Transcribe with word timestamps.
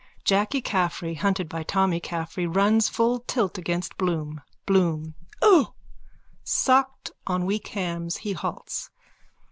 (Jacky 0.23 0.61
Caffrey, 0.61 1.13
hunted 1.13 1.47
by 1.47 1.61
Tommy 1.61 1.99
Caffrey, 1.99 2.47
runs 2.47 2.89
full 2.89 3.19
tilt 3.19 3.59
against 3.59 3.97
Bloom.) 3.99 4.41
BLOOM: 4.65 5.13
O. 5.43 5.75
_(Shocked, 6.43 7.11
on 7.27 7.45
weak 7.45 7.67
hams, 7.67 8.17
he 8.17 8.33
halts. 8.33 8.89